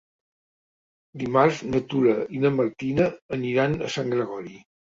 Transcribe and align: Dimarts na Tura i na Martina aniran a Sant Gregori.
Dimarts 1.23 1.59
na 1.75 1.83
Tura 1.93 2.17
i 2.39 2.43
na 2.47 2.53
Martina 2.57 3.09
aniran 3.41 3.79
a 3.91 3.95
Sant 3.99 4.13
Gregori. 4.19 4.59